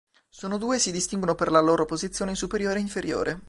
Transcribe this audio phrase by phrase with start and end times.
[0.29, 3.39] Sono due e si distinguono per la loro posizione in superiore e inferiore.